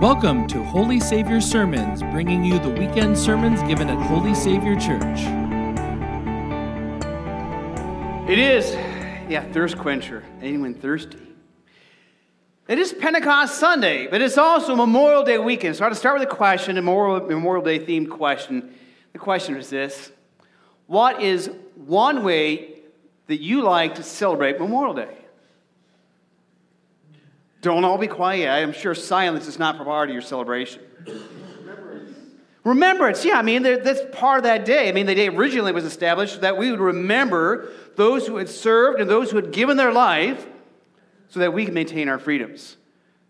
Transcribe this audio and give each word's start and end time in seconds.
Welcome 0.00 0.46
to 0.46 0.64
Holy 0.64 0.98
Savior 0.98 1.42
Sermons, 1.42 2.00
bringing 2.04 2.42
you 2.42 2.58
the 2.58 2.70
weekend 2.70 3.18
sermons 3.18 3.62
given 3.64 3.90
at 3.90 4.02
Holy 4.06 4.34
Savior 4.34 4.74
Church. 4.74 5.20
It 8.26 8.38
is, 8.38 8.72
yeah, 9.28 9.44
thirst 9.52 9.76
quencher. 9.76 10.24
Anyone 10.40 10.72
thirsty? 10.72 11.18
It 12.66 12.78
is 12.78 12.94
Pentecost 12.94 13.60
Sunday, 13.60 14.06
but 14.06 14.22
it's 14.22 14.38
also 14.38 14.74
Memorial 14.74 15.22
Day 15.22 15.36
weekend. 15.36 15.76
So 15.76 15.84
I 15.84 15.88
want 15.88 15.94
to 15.96 16.00
start 16.00 16.18
with 16.18 16.26
a 16.26 16.34
question, 16.34 16.78
a 16.78 16.80
Memorial 16.80 17.60
Day 17.60 17.78
themed 17.78 18.08
question. 18.08 18.72
The 19.12 19.18
question 19.18 19.54
is 19.58 19.68
this 19.68 20.12
What 20.86 21.20
is 21.20 21.50
one 21.74 22.24
way 22.24 22.78
that 23.26 23.42
you 23.42 23.64
like 23.64 23.96
to 23.96 24.02
celebrate 24.02 24.58
Memorial 24.58 24.94
Day? 24.94 25.19
Don't 27.60 27.84
all 27.84 27.98
be 27.98 28.06
quiet. 28.06 28.48
I'm 28.48 28.72
sure 28.72 28.94
silence 28.94 29.46
is 29.46 29.58
not 29.58 29.76
part 29.76 30.08
of 30.08 30.14
your 30.14 30.22
celebration. 30.22 30.82
Remembrance. 32.64 33.24
Yeah, 33.24 33.38
I 33.38 33.42
mean, 33.42 33.62
that's 33.62 34.00
part 34.12 34.38
of 34.38 34.44
that 34.44 34.64
day. 34.64 34.88
I 34.88 34.92
mean, 34.92 35.06
the 35.06 35.14
day 35.14 35.28
originally 35.28 35.72
was 35.72 35.84
established 35.84 36.42
that 36.42 36.58
we 36.58 36.70
would 36.70 36.80
remember 36.80 37.70
those 37.96 38.26
who 38.26 38.36
had 38.36 38.48
served 38.48 39.00
and 39.00 39.08
those 39.08 39.30
who 39.30 39.36
had 39.36 39.50
given 39.50 39.76
their 39.76 39.92
life 39.92 40.46
so 41.28 41.40
that 41.40 41.54
we 41.54 41.64
can 41.64 41.72
maintain 41.72 42.08
our 42.08 42.18
freedoms. 42.18 42.76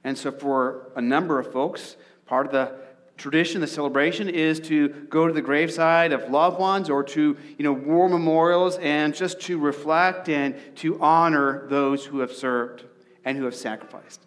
And 0.03 0.17
so, 0.19 0.33
for 0.33 0.91
a 0.97 1.01
number 1.01 1.39
of 1.39 1.53
folks, 1.53 1.97
part 2.27 2.47
of 2.47 2.53
the 2.53 2.75
tradition, 3.17 3.61
the 3.61 3.67
celebration, 3.67 4.29
is 4.29 4.59
to 4.61 4.89
go 4.89 5.29
to 5.29 5.33
the 5.33 5.43
graveside 5.43 6.13
of 6.13 6.31
loved 6.31 6.59
ones 6.59 6.91
or 6.91 7.05
to, 7.05 7.37
you 7.59 7.63
know, 7.63 7.73
war 7.73 8.09
memorials 8.09 8.79
and 8.79 9.15
just 9.15 9.41
to 9.43 9.59
reflect 9.59 10.29
and 10.29 10.57
to 10.77 11.01
honor 11.01 11.69
those 11.69 12.05
who 12.05 12.21
have 12.21 12.33
served 12.33 12.85
and 13.25 13.37
who 13.37 13.45
have 13.45 13.55
sacrificed. 13.55 14.21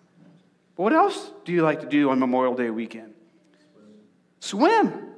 But 0.75 0.83
what 0.83 0.93
else 0.93 1.31
do 1.45 1.51
you 1.51 1.61
like 1.61 1.81
to 1.81 1.87
do 1.87 2.09
on 2.09 2.19
Memorial 2.19 2.55
Day 2.55 2.69
weekend? 2.69 3.13
Swim. 4.39 4.87
swim. 4.89 5.09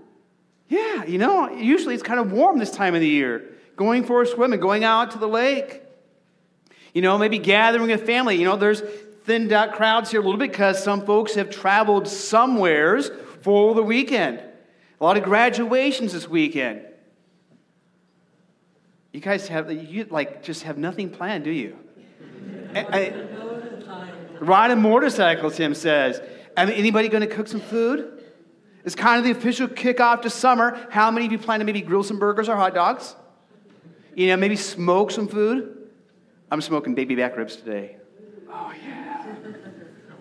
Yeah, 0.67 1.05
you 1.05 1.17
know, 1.17 1.49
usually 1.49 1.93
it's 1.93 2.03
kind 2.03 2.19
of 2.19 2.31
warm 2.31 2.57
this 2.57 2.71
time 2.71 2.95
of 2.95 3.01
the 3.01 3.07
year. 3.07 3.51
Going 3.75 4.03
for 4.03 4.21
a 4.21 4.27
swim 4.27 4.53
and 4.53 4.61
going 4.61 4.83
out 4.83 5.11
to 5.11 5.17
the 5.17 5.27
lake. 5.27 5.81
You 6.93 7.01
know, 7.01 7.17
maybe 7.17 7.37
gathering 7.37 7.91
a 7.91 7.97
family. 7.97 8.37
You 8.37 8.45
know, 8.45 8.55
there's 8.55 8.81
thinned 9.25 9.51
out 9.51 9.73
crowds 9.73 10.11
here 10.11 10.21
a 10.21 10.23
little 10.23 10.39
bit 10.39 10.51
because 10.51 10.81
some 10.83 11.05
folks 11.05 11.35
have 11.35 11.49
traveled 11.49 12.07
somewheres 12.07 13.11
for 13.41 13.75
the 13.75 13.83
weekend. 13.83 14.41
A 14.99 15.03
lot 15.03 15.17
of 15.17 15.23
graduations 15.23 16.13
this 16.13 16.27
weekend. 16.27 16.81
You 19.11 19.19
guys 19.19 19.47
have, 19.47 19.71
you 19.71 20.05
like 20.09 20.43
just 20.43 20.63
have 20.63 20.77
nothing 20.77 21.09
planned, 21.09 21.43
do 21.43 21.51
you? 21.51 21.77
I, 22.75 22.79
I, 22.79 23.13
Riding 24.39 24.81
motorcycles, 24.81 25.57
Tim 25.57 25.73
says. 25.73 26.21
I 26.57 26.65
mean, 26.65 26.75
anybody 26.75 27.09
going 27.09 27.27
to 27.27 27.33
cook 27.33 27.47
some 27.47 27.61
food? 27.61 28.23
It's 28.83 28.95
kind 28.95 29.17
of 29.17 29.25
the 29.25 29.31
official 29.31 29.67
kickoff 29.67 30.21
to 30.21 30.29
summer. 30.29 30.87
How 30.91 31.09
many 31.09 31.25
of 31.25 31.31
you 31.31 31.39
plan 31.39 31.59
to 31.59 31.65
maybe 31.65 31.81
grill 31.81 32.03
some 32.03 32.19
burgers 32.19 32.47
or 32.49 32.55
hot 32.55 32.73
dogs? 32.73 33.15
You 34.13 34.27
know, 34.27 34.37
maybe 34.37 34.55
smoke 34.55 35.11
some 35.11 35.27
food? 35.27 35.89
I'm 36.51 36.61
smoking 36.61 36.93
baby 36.93 37.15
back 37.15 37.35
ribs 37.35 37.55
today. 37.55 37.97
Oh, 38.49 38.71
yeah. 38.85 39.25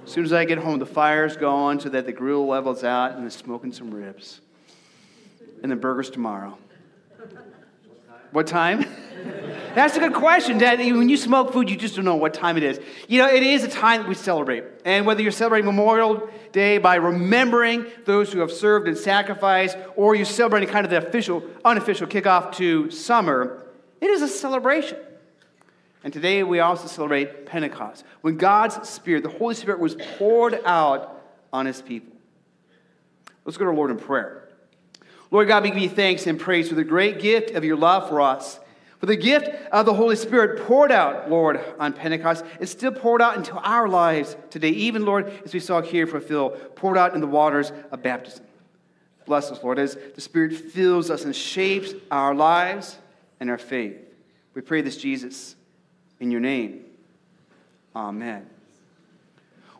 As 0.05 0.11
soon 0.11 0.25
as 0.25 0.33
I 0.33 0.45
get 0.45 0.59
home, 0.59 0.79
the 0.79 0.87
fire's 0.87 1.37
going 1.37 1.81
so 1.81 1.89
that 1.91 2.07
the 2.07 2.13
grill 2.13 2.47
levels 2.47 2.85
out 2.85 3.13
and 3.13 3.23
I'm 3.23 3.31
smoking 3.31 3.73
some 3.73 3.91
ribs. 3.91 4.41
And 5.63 5.71
then 5.71 5.79
burgers 5.79 6.11
tomorrow. 6.11 6.59
What 8.33 8.47
time? 8.47 8.85
That's 9.75 9.97
a 9.97 9.99
good 10.01 10.15
question, 10.15 10.59
Dad. 10.59 10.79
When 10.79 11.09
you 11.09 11.17
smoke 11.17 11.53
food, 11.53 11.69
you 11.69 11.77
just 11.77 11.97
don't 11.97 12.05
know 12.05 12.15
what 12.15 12.33
time 12.33 12.57
it 12.57 12.63
is. 12.63 12.81
You 13.09 13.19
know, 13.19 13.29
it 13.29 13.43
is 13.43 13.65
a 13.65 13.69
time 13.69 14.03
that 14.03 14.09
we 14.09 14.15
celebrate. 14.15 14.63
And 14.85 15.05
whether 15.05 15.21
you're 15.21 15.33
celebrating 15.33 15.67
Memorial 15.67 16.29
Day 16.53 16.79
by 16.79 16.95
remembering 16.95 17.87
those 18.05 18.33
who 18.33 18.39
have 18.39 18.53
served 18.53 18.87
and 18.87 18.97
sacrificed, 18.97 19.77
or 19.97 20.15
you're 20.15 20.27
celebrating 20.27 20.69
kind 20.69 20.85
of 20.85 20.91
the 20.91 20.99
official, 20.99 21.43
unofficial 21.65 22.07
kickoff 22.07 22.55
to 22.55 22.89
summer, 22.93 23.67
it 24.01 24.11
is 24.11 24.23
a 24.23 24.29
celebration. 24.29 24.99
And 26.05 26.13
today 26.13 26.45
we 26.45 26.61
also 26.61 26.87
celebrate 26.87 27.45
Pentecost, 27.47 28.05
when 28.21 28.37
God's 28.37 28.89
Spirit, 28.89 29.25
the 29.25 29.31
Holy 29.31 29.57
Spirit, 29.57 29.81
was 29.81 29.97
poured 30.19 30.61
out 30.65 31.21
on 31.53 31.67
his 31.67 31.83
people. 31.83 32.13
Let's 33.45 33.57
go 33.57 33.65
to 33.65 33.71
our 33.71 33.77
Lord 33.77 33.91
in 33.91 33.99
prayer. 33.99 34.49
Lord 35.33 35.49
God, 35.49 35.65
we 35.65 35.71
give 35.71 35.79
you 35.79 35.89
thanks 35.89 36.29
and 36.29 36.39
praise 36.39 36.69
for 36.69 36.77
the 36.77 36.85
great 36.85 37.19
gift 37.19 37.51
of 37.51 37.65
your 37.65 37.77
love 37.77 38.09
for 38.09 38.21
us 38.21 38.61
for 38.99 39.07
the 39.07 39.17
gift 39.17 39.49
of 39.73 39.87
the 39.87 39.95
Holy 39.95 40.17
Spirit 40.17 40.67
poured 40.67 40.93
out, 40.93 41.31
Lord, 41.31 41.61
on 41.79 41.93
Pentecost 41.93 42.45
is 42.61 42.71
still 42.71 42.93
poured 42.93 43.21
out 43.21 43.37
into 43.37 43.55
our 43.57 43.89
lives 43.89 44.37
today, 44.51 44.71
even, 44.71 45.05
Lord, 45.05 45.33
as 45.45 45.53
we 45.53 45.61
saw 45.61 45.83
here 45.83 46.07
fulfilled, 46.07 46.59
poured 46.77 46.97
out 46.97 47.15
in 47.15 47.21
the 47.21 47.27
waters 47.27 47.73
of 47.91 48.03
baptism. 48.03 48.45
Bless 49.27 49.51
us, 49.51 49.63
Lord, 49.63 49.79
as 49.79 49.97
the 50.15 50.21
Spirit 50.21 50.55
fills 50.55 51.11
us 51.11 51.25
and 51.25 51.35
shapes 51.35 51.93
our 52.11 52.35
lives 52.35 52.99
and 53.41 53.51
our 53.51 53.59
faith. 53.59 53.97
We 54.55 54.63
pray 54.63 54.83
this, 54.83 54.97
Jesus, 54.97 55.57
in 56.21 56.31
your 56.31 56.41
name. 56.41 56.85
Amen. 57.97 58.49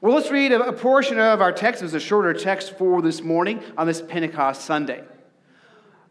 Well, 0.01 0.15
let's 0.15 0.31
read 0.31 0.53
a, 0.53 0.73
portion 0.73 1.19
of 1.19 1.41
our 1.41 1.53
text. 1.53 1.81
It 1.81 1.87
was 1.87 1.95
a 1.95 2.01
shorter 2.01 2.35
text 2.35 2.77
for 2.77 3.01
this 3.01 3.23
morning 3.23 3.63
on 3.79 3.87
this 3.87 4.03
Pentecost 4.03 4.63
Sunday. 4.63 5.03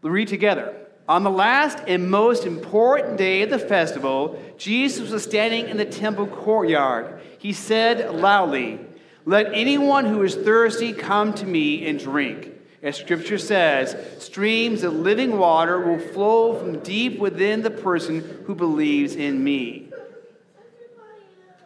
We'll 0.02 0.12
read 0.12 0.28
together. 0.28 0.76
On 1.08 1.24
the 1.24 1.30
last 1.30 1.80
and 1.86 2.10
most 2.10 2.46
important 2.46 3.18
day 3.18 3.42
of 3.42 3.50
the 3.50 3.60
festival, 3.60 4.42
Jesus 4.58 5.10
was 5.10 5.24
standing 5.24 5.68
in 5.68 5.78
the 5.78 5.86
temple 5.86 6.28
courtyard. 6.28 7.22
He 7.40 7.52
said 7.52 8.16
loudly, 8.16 8.80
Let 9.26 9.54
anyone 9.54 10.06
who 10.06 10.24
is 10.24 10.36
thirsty 10.36 10.94
come 10.94 11.34
to 11.34 11.46
me 11.46 11.86
and 11.88 12.00
drink. 12.00 12.52
As 12.82 12.98
scripture 12.98 13.38
says, 13.38 13.96
streams 14.20 14.84
of 14.84 14.94
living 14.94 15.38
water 15.38 15.80
will 15.80 16.00
flow 16.00 16.58
from 16.58 16.80
deep 16.80 17.20
within 17.20 17.64
the 17.64 17.72
person 17.72 18.44
who 18.46 18.56
believes 18.56 19.16
in 19.16 19.44
me. 19.44 19.90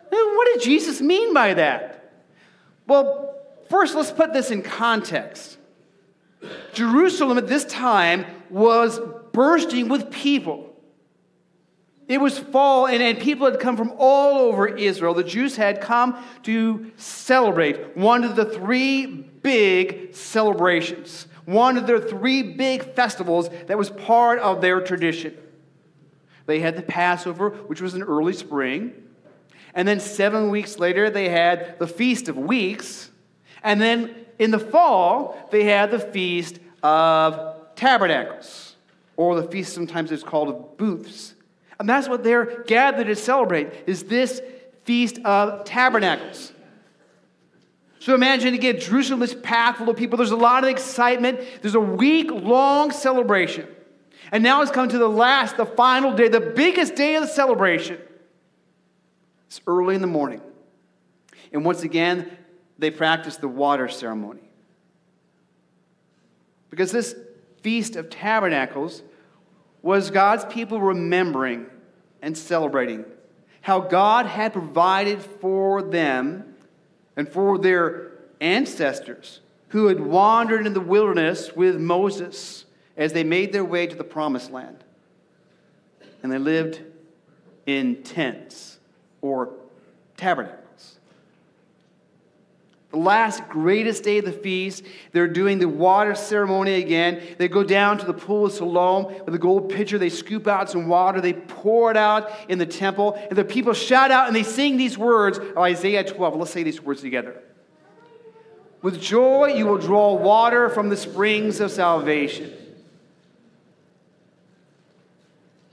What 0.09 0.47
did 0.53 0.61
Jesus 0.61 1.01
mean 1.01 1.33
by 1.33 1.55
that? 1.55 2.13
Well, 2.87 3.35
first, 3.69 3.95
let's 3.95 4.11
put 4.11 4.33
this 4.33 4.51
in 4.51 4.61
context. 4.61 5.57
Jerusalem 6.73 7.37
at 7.37 7.47
this 7.47 7.65
time 7.65 8.25
was 8.49 8.99
bursting 9.37 9.87
with 9.87 10.09
people. 10.09 10.75
It 12.07 12.19
was 12.19 12.39
fall, 12.39 12.87
and, 12.87 13.03
and 13.03 13.19
people 13.19 13.45
had 13.45 13.59
come 13.59 13.77
from 13.77 13.93
all 13.99 14.39
over 14.39 14.67
Israel. 14.67 15.13
The 15.13 15.23
Jews 15.23 15.55
had 15.55 15.79
come 15.79 16.17
to 16.41 16.91
celebrate 16.97 17.95
one 17.95 18.23
of 18.23 18.35
the 18.35 18.45
three 18.45 19.05
big 19.05 20.15
celebrations, 20.15 21.27
one 21.45 21.77
of 21.77 21.85
their 21.85 21.99
three 21.99 22.41
big 22.41 22.95
festivals 22.95 23.49
that 23.67 23.77
was 23.77 23.91
part 23.91 24.39
of 24.39 24.59
their 24.59 24.81
tradition. 24.81 25.37
They 26.47 26.59
had 26.59 26.75
the 26.75 26.81
Passover, 26.81 27.51
which 27.51 27.79
was 27.79 27.93
in 27.93 28.01
early 28.01 28.33
spring. 28.33 28.91
And 29.75 29.87
then 29.87 29.99
seven 29.99 30.49
weeks 30.49 30.79
later, 30.79 31.11
they 31.11 31.29
had 31.29 31.77
the 31.77 31.85
Feast 31.85 32.27
of 32.27 32.37
Weeks. 32.37 33.11
And 33.61 33.79
then 33.79 34.15
in 34.39 34.49
the 34.49 34.57
fall, 34.57 35.47
they 35.51 35.65
had 35.65 35.91
the 35.91 35.99
Feast 35.99 36.57
of 36.81 37.75
Tabernacles 37.75 38.66
or 39.17 39.35
the 39.35 39.47
feast 39.49 39.73
sometimes 39.73 40.11
is 40.11 40.23
called 40.23 40.77
booths. 40.77 41.33
And 41.79 41.89
that's 41.89 42.07
what 42.07 42.23
they're 42.23 42.63
gathered 42.63 43.07
to 43.07 43.15
celebrate, 43.15 43.71
is 43.85 44.03
this 44.05 44.41
feast 44.85 45.19
of 45.25 45.65
tabernacles. 45.65 46.53
So 47.99 48.15
imagine 48.15 48.53
again, 48.53 48.79
Jerusalem 48.79 49.21
is 49.21 49.35
packed 49.35 49.79
full 49.79 49.89
of 49.89 49.97
people. 49.97 50.17
There's 50.17 50.31
a 50.31 50.37
lot 50.37 50.63
of 50.63 50.69
excitement. 50.69 51.41
There's 51.61 51.75
a 51.75 51.79
week 51.79 52.31
long 52.31 52.91
celebration. 52.91 53.67
And 54.31 54.43
now 54.43 54.61
it's 54.61 54.71
come 54.71 54.87
to 54.89 54.97
the 54.97 55.09
last, 55.09 55.57
the 55.57 55.65
final 55.65 56.15
day, 56.15 56.29
the 56.29 56.39
biggest 56.39 56.95
day 56.95 57.15
of 57.15 57.23
the 57.23 57.27
celebration. 57.27 57.97
It's 59.47 59.61
early 59.67 59.95
in 59.95 60.01
the 60.01 60.07
morning. 60.07 60.41
And 61.51 61.65
once 61.65 61.83
again, 61.83 62.29
they 62.77 62.91
practice 62.91 63.37
the 63.37 63.47
water 63.47 63.87
ceremony. 63.87 64.41
Because 66.69 66.91
this 66.91 67.15
Feast 67.61 67.95
of 67.95 68.09
Tabernacles 68.09 69.01
was 69.81 70.11
God's 70.11 70.45
people 70.45 70.81
remembering 70.81 71.67
and 72.21 72.37
celebrating 72.37 73.05
how 73.61 73.79
God 73.79 74.25
had 74.25 74.53
provided 74.53 75.21
for 75.21 75.81
them 75.81 76.55
and 77.15 77.27
for 77.27 77.57
their 77.57 78.11
ancestors 78.39 79.41
who 79.69 79.87
had 79.87 79.99
wandered 79.99 80.65
in 80.65 80.73
the 80.73 80.79
wilderness 80.79 81.55
with 81.55 81.77
Moses 81.77 82.65
as 82.95 83.13
they 83.13 83.23
made 83.23 83.51
their 83.51 83.65
way 83.65 83.87
to 83.87 83.95
the 83.95 84.03
promised 84.03 84.51
land. 84.51 84.83
And 86.23 86.31
they 86.31 86.37
lived 86.37 86.81
in 87.65 88.03
tents 88.03 88.79
or 89.21 89.49
tabernacles 90.15 90.66
the 92.91 92.97
last 92.97 93.47
greatest 93.49 94.03
day 94.03 94.19
of 94.19 94.25
the 94.25 94.31
feast. 94.31 94.83
They're 95.11 95.27
doing 95.27 95.59
the 95.59 95.67
water 95.67 96.15
ceremony 96.15 96.75
again. 96.75 97.21
They 97.37 97.49
go 97.49 97.63
down 97.63 97.97
to 97.97 98.05
the 98.05 98.13
pool 98.13 98.45
of 98.45 98.53
Siloam 98.53 99.13
with 99.25 99.35
a 99.35 99.37
gold 99.37 99.69
pitcher. 99.69 99.97
They 99.97 100.09
scoop 100.09 100.47
out 100.47 100.69
some 100.69 100.87
water. 100.87 101.19
They 101.19 101.33
pour 101.33 101.91
it 101.91 101.97
out 101.97 102.31
in 102.47 102.59
the 102.59 102.65
temple. 102.65 103.15
And 103.29 103.37
the 103.37 103.43
people 103.43 103.73
shout 103.73 104.11
out 104.11 104.27
and 104.27 104.35
they 104.35 104.43
sing 104.43 104.77
these 104.77 104.97
words 104.97 105.37
of 105.37 105.57
Isaiah 105.57 106.03
12. 106.03 106.35
Let's 106.37 106.51
say 106.51 106.63
these 106.63 106.81
words 106.81 107.01
together. 107.01 107.41
With 108.81 109.01
joy, 109.01 109.53
you 109.55 109.65
will 109.65 109.79
draw 109.79 110.13
water 110.13 110.69
from 110.69 110.87
the 110.89 110.97
springs 110.97 111.59
of 111.59 111.71
salvation. 111.71 112.53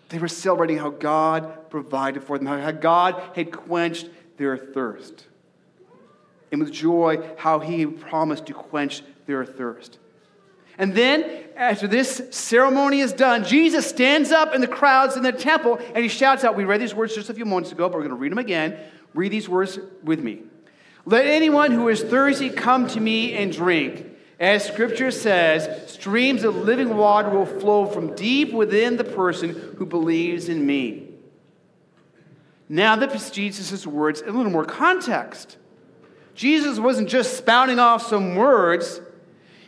They 0.09 0.19
were 0.19 0.29
celebrating 0.29 0.79
how 0.79 0.91
God 0.91 1.71
provided 1.71 2.25
for 2.25 2.39
them, 2.39 2.47
how 2.47 2.71
God 2.71 3.23
had 3.37 3.53
quenched 3.53 4.09
their 4.37 4.57
thirst. 4.57 5.27
And 6.55 6.63
with 6.63 6.73
joy, 6.73 7.19
how 7.37 7.59
He 7.59 7.85
promised 7.85 8.47
to 8.47 8.55
quench 8.55 9.03
their 9.27 9.45
thirst. 9.45 9.99
And 10.79 10.95
then, 10.95 11.45
after 11.57 11.89
this 11.89 12.23
ceremony 12.31 13.01
is 13.01 13.13
done, 13.13 13.45
Jesus 13.45 13.89
stands 13.89 14.31
up 14.31 14.55
in 14.55 14.61
the 14.61 14.69
crowds 14.69 15.17
in 15.17 15.25
the 15.25 15.33
temple 15.33 15.79
and 15.95 15.99
he 15.99 16.09
shouts 16.09 16.45
out. 16.45 16.57
We 16.57 16.65
read 16.65 16.81
these 16.81 16.95
words 16.95 17.15
just 17.15 17.29
a 17.29 17.35
few 17.35 17.45
moments 17.45 17.73
ago, 17.73 17.89
but 17.89 17.97
we're 17.97 18.03
going 18.03 18.11
to 18.11 18.17
read 18.17 18.33
them 18.33 18.39
again. 18.39 18.79
Read 19.15 19.31
these 19.31 19.49
words 19.49 19.79
with 20.03 20.21
me. 20.21 20.43
Let 21.05 21.27
anyone 21.27 21.71
who 21.71 21.89
is 21.89 22.03
thirsty 22.03 22.51
come 22.51 22.89
to 22.89 23.01
me 23.01 23.35
and 23.35 23.53
drink. 23.53 24.07
As 24.41 24.65
scripture 24.65 25.13
says, 25.13 25.93
streams 25.93 26.43
of 26.43 26.57
living 26.57 26.97
water 26.97 27.31
will 27.31 27.47
flow 27.47 27.87
from 27.87 28.15
deep 28.17 28.53
within 28.53 28.97
the 28.97 29.05
person 29.05 29.75
who 29.77 29.87
believes 29.87 30.49
in 30.49 30.65
me. 30.67 31.09
Now 32.69 32.97
that 32.97 33.31
Jesus' 33.33 33.87
words 33.87 34.21
in 34.23 34.29
a 34.29 34.33
little 34.33 34.51
more 34.51 34.65
context. 34.65 35.59
Jesus 36.35 36.79
wasn't 36.79 37.09
just 37.09 37.37
spouting 37.37 37.79
off 37.79 38.07
some 38.07 38.35
words. 38.35 39.01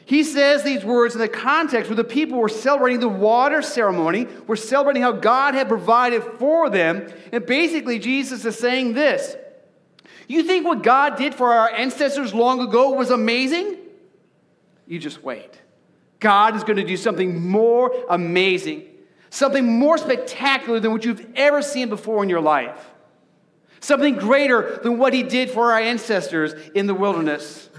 He 0.04 0.22
says 0.22 0.62
these 0.62 0.84
words 0.84 1.14
in 1.14 1.20
the 1.20 1.28
context 1.28 1.90
where 1.90 1.96
the 1.96 2.04
people 2.04 2.38
were 2.38 2.48
celebrating 2.48 3.00
the 3.00 3.08
water 3.08 3.60
ceremony, 3.60 4.28
were 4.46 4.56
celebrating 4.56 5.02
how 5.02 5.12
God 5.12 5.54
had 5.54 5.68
provided 5.68 6.22
for 6.38 6.70
them. 6.70 7.12
And 7.32 7.44
basically, 7.44 7.98
Jesus 7.98 8.44
is 8.44 8.56
saying 8.56 8.94
this 8.94 9.36
You 10.28 10.44
think 10.44 10.64
what 10.64 10.82
God 10.82 11.16
did 11.16 11.34
for 11.34 11.52
our 11.52 11.70
ancestors 11.70 12.32
long 12.32 12.60
ago 12.60 12.90
was 12.90 13.10
amazing? 13.10 13.78
You 14.86 15.00
just 15.00 15.24
wait. 15.24 15.60
God 16.20 16.56
is 16.56 16.64
going 16.64 16.76
to 16.76 16.84
do 16.84 16.96
something 16.96 17.48
more 17.48 17.92
amazing, 18.08 18.84
something 19.30 19.78
more 19.78 19.98
spectacular 19.98 20.80
than 20.80 20.92
what 20.92 21.04
you've 21.04 21.26
ever 21.34 21.62
seen 21.62 21.88
before 21.88 22.22
in 22.22 22.28
your 22.28 22.40
life, 22.40 22.90
something 23.86 24.16
greater 24.16 24.80
than 24.82 24.98
what 24.98 25.14
He 25.14 25.22
did 25.22 25.50
for 25.50 25.72
our 25.72 25.78
ancestors 25.78 26.54
in 26.74 26.86
the 26.86 26.94
wilderness. 26.94 27.70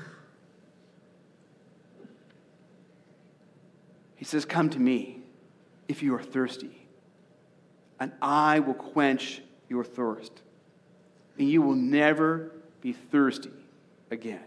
He 4.15 4.25
says, 4.25 4.45
Come 4.45 4.69
to 4.71 4.79
me 4.79 5.19
if 5.87 6.01
you 6.01 6.15
are 6.15 6.23
thirsty, 6.23 6.87
and 7.99 8.11
I 8.21 8.59
will 8.59 8.73
quench 8.73 9.41
your 9.69 9.83
thirst, 9.83 10.31
and 11.37 11.49
you 11.49 11.61
will 11.61 11.75
never 11.75 12.51
be 12.81 12.93
thirsty 12.93 13.51
again. 14.09 14.43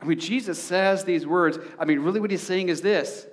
I 0.00 0.04
mean, 0.04 0.18
Jesus 0.18 0.58
says 0.58 1.04
these 1.04 1.26
words. 1.26 1.58
I 1.78 1.84
mean, 1.84 2.00
really, 2.00 2.20
what 2.20 2.30
he's 2.30 2.42
saying 2.42 2.68
is 2.68 2.82
this 2.82 3.26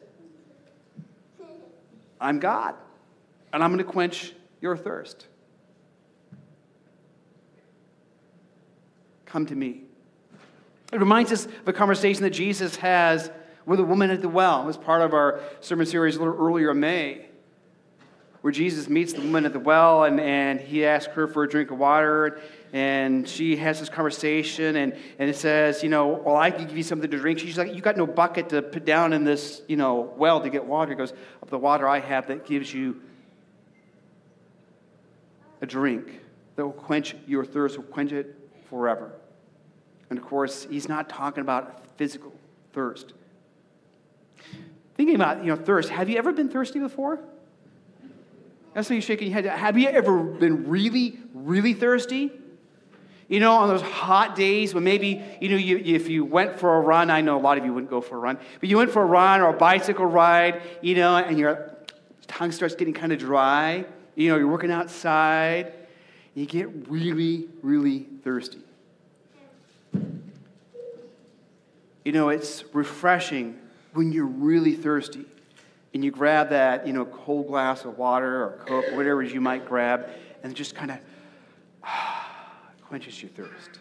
I'm 2.22 2.40
God, 2.40 2.76
and 3.52 3.64
I'm 3.64 3.72
going 3.72 3.84
to 3.84 3.92
quench 3.92 4.34
your 4.62 4.78
thirst. 4.78 5.28
Come 9.30 9.46
to 9.46 9.56
me. 9.56 9.84
It 10.92 11.00
reminds 11.00 11.32
us 11.32 11.46
of 11.46 11.68
a 11.68 11.74
conversation 11.74 12.24
that 12.24 12.32
Jesus 12.32 12.76
has 12.78 13.30
with 13.66 13.80
a 13.80 13.84
woman 13.84 14.10
at 14.10 14.22
the 14.22 14.30
well. 14.30 14.64
It 14.64 14.66
was 14.66 14.78
part 14.78 15.02
of 15.02 15.14
our 15.14 15.42
sermon 15.62 15.86
series 15.86 16.16
a 16.16 16.20
little 16.20 16.36
earlier 16.36 16.72
in 16.72 16.80
May, 16.80 17.26
where 18.42 18.52
Jesus 18.52 18.90
meets 18.90 19.14
the 19.14 19.22
woman 19.22 19.46
at 19.46 19.54
the 19.54 19.60
well 19.60 20.06
and, 20.06 20.20
and 20.20 20.60
he 20.60 20.86
asks 20.86 21.14
her 21.14 21.28
for 21.28 21.44
a 21.44 21.50
drink 21.50 21.70
of 21.70 21.78
water. 21.78 22.42
And 22.74 23.28
she 23.28 23.56
has 23.58 23.80
this 23.80 23.90
conversation, 23.90 24.76
and, 24.76 24.96
and 25.18 25.28
it 25.28 25.36
says, 25.36 25.82
you 25.82 25.90
know, 25.90 26.08
well, 26.08 26.36
I 26.36 26.52
can 26.52 26.68
give 26.68 26.78
you 26.78 26.84
something 26.84 27.10
to 27.10 27.18
drink. 27.18 27.40
She's 27.40 27.58
like, 27.58 27.74
you 27.74 27.82
got 27.82 27.98
no 27.98 28.06
bucket 28.06 28.50
to 28.50 28.62
put 28.62 28.86
down 28.86 29.12
in 29.12 29.24
this, 29.24 29.64
you 29.68 29.76
know, 29.76 30.14
well 30.18 30.40
to 30.42 30.50
get 30.52 30.66
water. 30.66 30.92
He 30.92 30.96
goes, 30.96 31.14
of 31.42 31.50
the 31.50 31.58
water 31.58 31.88
I 31.88 32.00
have 32.00 32.28
that 32.28 32.46
gives 32.46 32.72
you 32.72 33.02
a 35.62 35.66
drink 35.66 36.22
that 36.56 36.66
will 36.66 36.72
quench 36.72 37.16
your 37.28 37.44
thirst, 37.44 37.78
will 37.78 37.86
quench 37.86 38.12
it 38.12 38.36
forever. 38.70 39.19
And 40.10 40.18
of 40.18 40.26
course, 40.26 40.68
he's 40.70 40.90
not 40.90 41.10
talking 41.10 41.42
about 41.42 41.98
physical 41.98 42.34
thirst. 42.74 43.14
Thinking 44.96 45.16
about, 45.16 45.44
you 45.44 45.50
know, 45.50 45.56
thirst, 45.56 45.90
have 45.90 46.10
you 46.10 46.18
ever 46.18 46.32
been 46.32 46.50
thirsty 46.50 46.80
before? 46.80 47.20
That's 48.74 48.90
why 48.90 48.96
you're 48.96 49.02
shaking 49.02 49.28
your 49.28 49.42
head. 49.42 49.46
Have 49.46 49.78
you 49.78 49.88
ever 49.88 50.22
been 50.24 50.68
really, 50.68 51.20
really 51.34 51.74
thirsty? 51.74 52.32
You 53.28 53.40
know, 53.40 53.54
on 53.54 53.70
those 53.70 53.82
hot 53.82 54.36
days 54.36 54.74
when 54.74 54.84
maybe, 54.84 55.22
you 55.40 55.50
know, 55.50 55.56
you, 55.56 55.78
if 55.78 56.10
you 56.10 56.26
went 56.26 56.60
for 56.60 56.78
a 56.78 56.80
run, 56.80 57.12
I 57.12 57.22
know 57.22 57.38
a 57.38 57.40
lot 57.42 57.58
of 57.58 57.66
you 57.66 57.74
wouldn't 57.74 57.92
go 57.92 58.02
for 58.02 58.16
a 58.16 58.20
run, 58.20 58.40
but 58.60 58.70
you 58.70 58.78
went 58.78 58.92
for 58.92 59.04
a 59.04 59.06
run 59.06 59.42
or 59.42 59.50
a 59.50 59.58
bicycle 59.58 60.06
ride, 60.06 60.62
you 60.82 60.96
know, 60.96 61.16
and 61.16 61.38
your 61.38 61.76
tongue 62.28 62.52
starts 62.52 62.76
getting 62.76 62.94
kind 62.94 63.12
of 63.12 63.20
dry. 63.20 63.86
You 64.16 64.30
know, 64.30 64.38
you're 64.38 64.48
working 64.48 64.72
outside, 64.72 65.74
you 66.34 66.46
get 66.46 66.90
really, 66.90 67.48
really 67.62 68.08
thirsty. 68.24 68.60
You 72.10 72.14
know, 72.14 72.30
it's 72.30 72.64
refreshing 72.74 73.60
when 73.94 74.12
you're 74.12 74.26
really 74.26 74.74
thirsty 74.74 75.26
and 75.94 76.04
you 76.04 76.10
grab 76.10 76.50
that, 76.50 76.88
you 76.88 76.92
know, 76.92 77.06
cold 77.06 77.46
glass 77.46 77.86
of 77.86 78.00
water 78.00 78.46
or 78.46 78.64
Coke, 78.66 78.86
whatever 78.96 79.22
you 79.22 79.40
might 79.40 79.68
grab, 79.68 80.10
and 80.42 80.56
just 80.56 80.74
kind 80.74 80.90
of 80.90 80.98
quenches 82.88 83.22
your 83.22 83.30
thirst. 83.30 83.78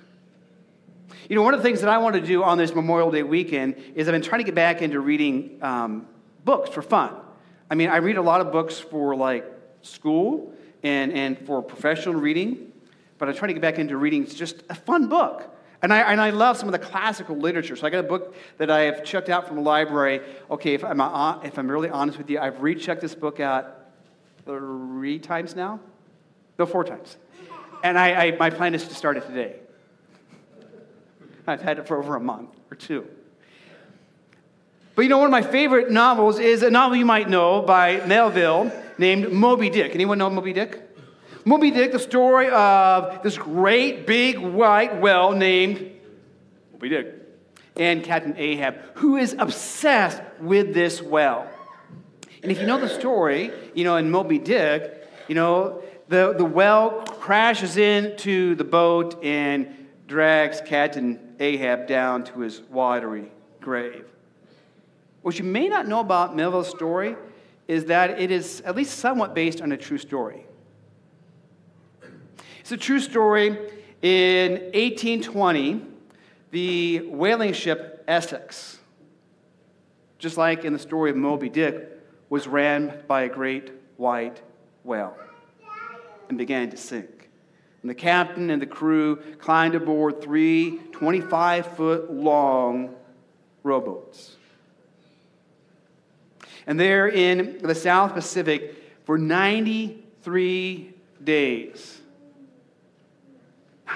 You 1.31 1.37
know, 1.37 1.43
one 1.43 1.55
of 1.55 1.61
the 1.61 1.65
things 1.65 1.81
that 1.81 1.89
I 1.89 1.97
want 1.97 2.17
to 2.17 2.21
do 2.21 2.45
on 2.45 2.59
this 2.59 2.75
Memorial 2.75 3.11
Day 3.11 3.23
weekend 3.23 3.77
is 3.95 4.09
I've 4.09 4.13
been 4.13 4.21
trying 4.21 4.41
to 4.41 4.45
get 4.45 4.55
back 4.55 4.83
into 4.83 5.01
reading 5.01 5.59
um, 5.63 6.07
books 6.45 6.69
for 6.69 6.83
fun. 6.83 7.15
I 7.71 7.77
mean, 7.77 7.89
I 7.89 7.97
read 7.97 8.19
a 8.19 8.23
lot 8.23 8.43
of 8.43 8.53
books 8.53 8.79
for 8.79 9.17
like 9.17 9.51
school 9.81 10.53
and, 10.83 11.15
and 11.15 11.39
for 11.47 11.63
professional 11.63 12.17
reading, 12.17 12.73
but 13.17 13.31
I 13.31 13.33
try 13.33 13.47
to 13.47 13.55
get 13.55 13.63
back 13.63 13.79
into 13.79 13.97
reading 13.97 14.27
just 14.27 14.65
a 14.69 14.75
fun 14.75 15.09
book. 15.09 15.55
And 15.81 15.93
I, 15.93 16.01
and 16.13 16.21
I 16.21 16.31
love 16.31 16.57
some 16.57 16.69
of 16.69 16.73
the 16.73 16.79
classical 16.79 17.37
literature. 17.37 17.77
So 17.77 17.87
I 17.87 17.91
got 17.91 18.01
a 18.01 18.09
book 18.09 18.35
that 18.57 18.71
I 18.71 18.81
have 18.81 19.05
checked 19.05 19.29
out 19.29 19.47
from 19.47 19.57
the 19.57 19.63
library. 19.63 20.21
Okay, 20.51 20.75
if 20.75 20.85
I'm, 20.85 21.01
uh, 21.01 21.41
if 21.43 21.57
I'm 21.59 21.71
really 21.71 21.89
honest 21.89 22.19
with 22.19 22.29
you, 22.29 22.41
I've 22.41 22.61
rechecked 22.61 23.01
this 23.01 23.15
book 23.15 23.39
out 23.39 23.77
three 24.45 25.19
times 25.21 25.55
now. 25.55 25.79
No, 26.59 26.67
four 26.67 26.83
times. 26.83 27.17
And 27.85 27.97
I, 27.97 28.27
I, 28.27 28.31
my 28.37 28.51
plan 28.51 28.75
is 28.75 28.89
to 28.89 28.95
start 28.95 29.17
it 29.17 29.27
today. 29.27 29.57
I've 31.47 31.63
had 31.63 31.79
it 31.79 31.87
for 31.87 31.97
over 31.99 32.17
a 32.17 32.21
month 32.21 32.51
or 32.71 32.75
two. 32.75 33.07
But 34.97 35.03
you 35.03 35.09
know, 35.09 35.19
one 35.19 35.27
of 35.27 35.31
my 35.31 35.43
favorite 35.43 35.93
novels 35.93 36.41
is 36.41 36.65
a 36.65 36.71
novel 36.71 36.97
you 36.97 37.07
might 37.07 37.31
know 37.31 37.63
by 37.63 38.05
Melville 38.05 38.73
named 38.99 39.33
Moby 39.33 39.71
Dick. 39.71 39.95
Anyone 39.95 40.19
know 40.19 40.29
Moby 40.29 40.53
Dick? 40.53 40.88
Moby 41.49 41.71
Dick, 41.71 41.93
the 41.93 41.99
story 41.99 42.51
of 42.51 43.23
this 43.23 43.39
great 43.39 44.07
big 44.07 44.37
white 44.37 45.01
whale 45.01 45.33
named 45.33 45.93
Moby 46.75 46.91
Dick 46.91 47.15
and 47.75 48.05
Captain 48.05 48.35
Ahab, 48.37 48.75
who 48.97 49.17
is 49.17 49.35
obsessed 49.39 50.21
with 50.43 50.75
this 50.75 51.01
whale. 51.01 51.49
And 52.43 52.53
if 52.53 52.61
you 52.61 52.67
know 52.67 52.79
the 52.79 52.91
story, 52.91 53.51
you 53.75 53.85
know, 53.85 53.97
in 53.97 54.11
Moby 54.11 54.39
Dick, 54.39 55.09
you 55.27 55.35
know, 55.35 55.83
the, 56.09 56.35
the 56.37 56.45
whale 56.45 57.03
crashes 57.07 57.79
into 57.79 58.55
the 58.55 58.65
boat 58.65 59.19
and 59.25 59.89
drags 60.07 60.61
Captain 60.61 61.35
Ahab 61.41 61.87
down 61.87 62.25
to 62.25 62.41
his 62.41 62.61
watery 62.61 63.33
grave. 63.63 64.05
What 65.23 65.39
you 65.39 65.47
may 65.47 65.69
not 65.69 65.89
know 65.89 66.01
about 66.01 66.37
Melville's 66.37 66.69
story 66.69 67.17
is 67.67 67.87
that 67.87 68.21
it 68.21 68.31
is 68.31 68.61
at 68.67 68.77
least 68.77 68.99
somewhat 68.99 69.35
based 69.35 69.63
on 69.63 69.73
a 69.73 69.79
true 69.79 69.97
story. 69.97 70.45
It's 72.69 72.73
a 72.75 72.77
true 72.77 73.01
story. 73.01 73.47
In 74.03 74.53
1820, 74.75 75.81
the 76.51 76.99
whaling 76.99 77.55
ship 77.55 78.05
Essex, 78.07 78.79
just 80.19 80.37
like 80.37 80.67
in 80.67 80.75
the 80.75 80.79
story 80.79 81.09
of 81.09 81.17
Moby 81.17 81.49
Dick, 81.49 81.89
was 82.29 82.47
ran 82.47 83.03
by 83.07 83.23
a 83.23 83.29
great 83.31 83.73
white 83.97 84.43
whale 84.85 85.17
and 86.29 86.37
began 86.37 86.69
to 86.69 86.77
sink. 86.77 87.31
And 87.81 87.89
the 87.89 87.95
captain 87.95 88.51
and 88.51 88.61
the 88.61 88.67
crew 88.67 89.17
climbed 89.39 89.75
aboard 89.75 90.21
three 90.21 90.79
25 90.93 91.75
foot 91.75 92.13
long 92.13 92.95
rowboats. 93.63 94.37
And 96.67 96.79
they're 96.79 97.09
in 97.09 97.61
the 97.63 97.75
South 97.75 98.13
Pacific 98.13 98.75
for 99.07 99.17
93 99.17 100.93
days 101.25 102.03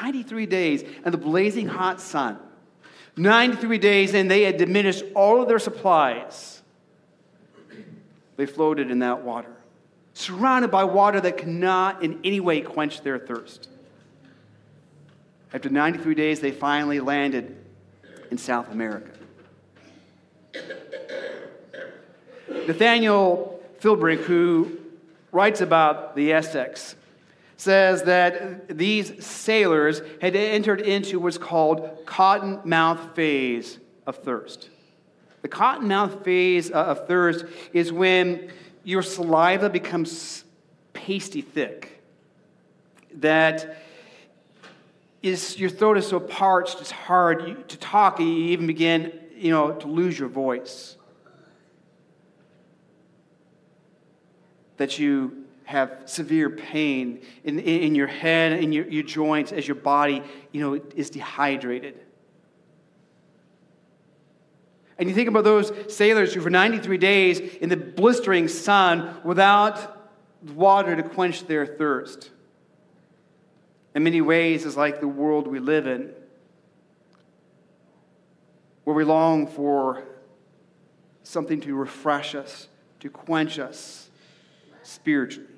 93 0.02 0.46
days 0.46 0.84
and 1.04 1.14
the 1.14 1.18
blazing 1.18 1.68
hot 1.68 2.00
sun. 2.00 2.36
93 3.16 3.78
days, 3.78 4.14
and 4.14 4.28
they 4.28 4.42
had 4.42 4.56
diminished 4.56 5.04
all 5.14 5.40
of 5.40 5.46
their 5.46 5.60
supplies. 5.60 6.60
They 8.36 8.46
floated 8.46 8.90
in 8.90 8.98
that 9.00 9.22
water, 9.22 9.54
surrounded 10.14 10.72
by 10.72 10.84
water 10.84 11.20
that 11.20 11.36
cannot 11.36 12.02
in 12.02 12.18
any 12.24 12.40
way 12.40 12.62
quench 12.62 13.02
their 13.02 13.18
thirst. 13.18 13.68
After 15.54 15.68
93 15.68 16.14
days, 16.14 16.40
they 16.40 16.50
finally 16.50 16.98
landed 16.98 17.56
in 18.30 18.38
South 18.38 18.72
America. 18.72 19.10
Nathaniel 22.66 23.62
Philbrick, 23.80 24.20
who 24.20 24.78
writes 25.30 25.60
about 25.60 26.16
the 26.16 26.32
Essex, 26.32 26.96
says 27.62 28.02
that 28.02 28.76
these 28.76 29.24
sailors 29.24 30.02
had 30.20 30.34
entered 30.34 30.80
into 30.80 31.20
what's 31.20 31.38
called 31.38 32.04
cotton 32.04 32.58
mouth 32.64 33.14
phase 33.14 33.78
of 34.04 34.16
thirst. 34.16 34.68
The 35.42 35.48
cotton 35.48 35.86
mouth 35.86 36.24
phase 36.24 36.72
uh, 36.72 36.74
of 36.74 37.06
thirst 37.06 37.44
is 37.72 37.92
when 37.92 38.50
your 38.82 39.02
saliva 39.02 39.70
becomes 39.70 40.42
pasty 40.92 41.40
thick, 41.40 42.02
that 43.14 43.76
is, 45.22 45.56
your 45.56 45.70
throat 45.70 45.98
is 45.98 46.08
so 46.08 46.18
parched, 46.18 46.80
it's 46.80 46.90
hard 46.90 47.68
to 47.68 47.76
talk, 47.76 48.18
you 48.18 48.26
even 48.26 48.66
begin 48.66 49.12
you 49.36 49.52
know, 49.52 49.70
to 49.72 49.86
lose 49.86 50.18
your 50.18 50.28
voice. 50.28 50.96
That 54.78 54.98
you 54.98 55.41
have 55.64 56.02
severe 56.06 56.50
pain 56.50 57.22
in, 57.44 57.58
in 57.58 57.94
your 57.94 58.06
head 58.06 58.52
and 58.52 58.74
your, 58.74 58.88
your 58.88 59.02
joints 59.02 59.52
as 59.52 59.66
your 59.66 59.74
body, 59.74 60.22
you 60.50 60.60
know, 60.60 60.80
is 60.96 61.10
dehydrated. 61.10 61.98
And 64.98 65.08
you 65.08 65.14
think 65.14 65.28
about 65.28 65.44
those 65.44 65.72
sailors 65.88 66.34
who, 66.34 66.40
for 66.40 66.50
93 66.50 66.98
days 66.98 67.40
in 67.40 67.68
the 67.68 67.76
blistering 67.76 68.48
sun, 68.48 69.16
without 69.24 70.10
water 70.54 70.94
to 70.94 71.02
quench 71.02 71.46
their 71.46 71.66
thirst. 71.66 72.30
In 73.94 74.04
many 74.04 74.20
ways, 74.20 74.64
is 74.64 74.76
like 74.76 75.00
the 75.00 75.08
world 75.08 75.46
we 75.46 75.58
live 75.58 75.86
in, 75.86 76.12
where 78.84 78.94
we 78.94 79.04
long 79.04 79.46
for 79.46 80.02
something 81.22 81.60
to 81.62 81.74
refresh 81.74 82.34
us, 82.34 82.68
to 83.00 83.10
quench 83.10 83.58
us 83.58 84.08
spiritually. 84.82 85.51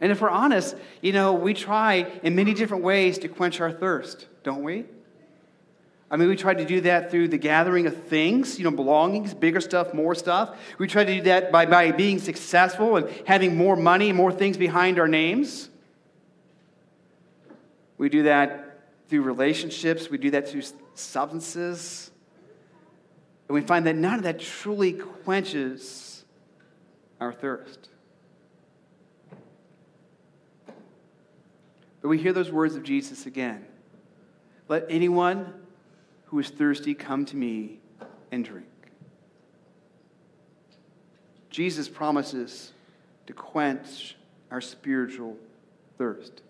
And 0.00 0.10
if 0.10 0.20
we're 0.20 0.30
honest, 0.30 0.76
you 1.02 1.12
know, 1.12 1.34
we 1.34 1.52
try 1.52 2.10
in 2.22 2.34
many 2.34 2.54
different 2.54 2.82
ways 2.82 3.18
to 3.18 3.28
quench 3.28 3.60
our 3.60 3.70
thirst, 3.70 4.26
don't 4.42 4.62
we? 4.62 4.86
I 6.10 6.16
mean, 6.16 6.28
we 6.28 6.34
try 6.34 6.54
to 6.54 6.64
do 6.64 6.80
that 6.80 7.10
through 7.10 7.28
the 7.28 7.38
gathering 7.38 7.86
of 7.86 8.04
things, 8.04 8.58
you 8.58 8.64
know, 8.64 8.72
belongings, 8.72 9.32
bigger 9.32 9.60
stuff, 9.60 9.94
more 9.94 10.14
stuff. 10.14 10.58
We 10.78 10.88
try 10.88 11.04
to 11.04 11.14
do 11.16 11.22
that 11.22 11.52
by, 11.52 11.66
by 11.66 11.92
being 11.92 12.18
successful 12.18 12.96
and 12.96 13.08
having 13.26 13.56
more 13.56 13.76
money, 13.76 14.12
more 14.12 14.32
things 14.32 14.56
behind 14.56 14.98
our 14.98 15.06
names. 15.06 15.68
We 17.96 18.08
do 18.08 18.24
that 18.24 18.80
through 19.08 19.22
relationships, 19.22 20.08
we 20.10 20.18
do 20.18 20.30
that 20.30 20.48
through 20.48 20.62
substances. 20.94 22.10
And 23.48 23.54
we 23.54 23.60
find 23.60 23.86
that 23.86 23.96
none 23.96 24.14
of 24.14 24.22
that 24.22 24.40
truly 24.40 24.92
quenches 24.92 26.24
our 27.20 27.32
thirst. 27.32 27.88
But 32.02 32.08
we 32.08 32.18
hear 32.18 32.32
those 32.32 32.50
words 32.50 32.76
of 32.76 32.82
Jesus 32.82 33.26
again. 33.26 33.64
Let 34.68 34.86
anyone 34.88 35.52
who 36.26 36.38
is 36.38 36.48
thirsty 36.48 36.94
come 36.94 37.24
to 37.26 37.36
me 37.36 37.80
and 38.30 38.44
drink. 38.44 38.66
Jesus 41.50 41.88
promises 41.88 42.72
to 43.26 43.32
quench 43.32 44.16
our 44.50 44.60
spiritual 44.60 45.36
thirst. 45.98 46.42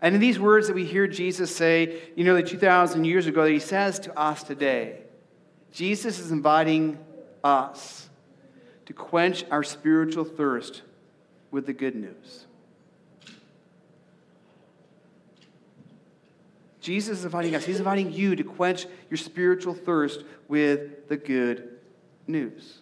And 0.00 0.14
in 0.14 0.20
these 0.20 0.38
words 0.38 0.66
that 0.66 0.74
we 0.74 0.84
hear 0.84 1.06
Jesus 1.06 1.54
say, 1.54 2.02
you 2.16 2.24
know, 2.24 2.34
the 2.34 2.42
2,000 2.42 3.04
years 3.04 3.26
ago, 3.26 3.44
that 3.44 3.50
he 3.50 3.58
says 3.58 3.98
to 4.00 4.18
us 4.18 4.42
today, 4.42 4.98
Jesus 5.72 6.18
is 6.18 6.30
inviting 6.30 6.98
us 7.42 8.10
to 8.86 8.92
quench 8.92 9.44
our 9.50 9.62
spiritual 9.62 10.24
thirst 10.24 10.82
with 11.50 11.66
the 11.66 11.72
good 11.72 11.94
news. 11.94 12.46
Jesus 16.82 17.20
is 17.20 17.24
inviting 17.24 17.54
us, 17.54 17.64
he's 17.64 17.78
inviting 17.78 18.12
you 18.12 18.36
to 18.36 18.44
quench 18.44 18.86
your 19.08 19.16
spiritual 19.16 19.72
thirst 19.72 20.24
with 20.48 21.08
the 21.08 21.16
good 21.16 21.78
news. 22.26 22.80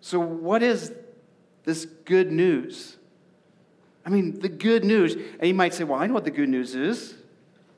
So, 0.00 0.20
what 0.20 0.62
is 0.62 0.92
this 1.64 1.86
good 2.04 2.30
news? 2.30 2.98
I 4.04 4.10
mean, 4.10 4.38
the 4.38 4.50
good 4.50 4.84
news, 4.84 5.14
and 5.14 5.48
you 5.48 5.54
might 5.54 5.72
say, 5.72 5.84
well, 5.84 5.98
I 5.98 6.06
know 6.06 6.12
what 6.12 6.24
the 6.24 6.30
good 6.30 6.50
news 6.50 6.74
is. 6.74 7.14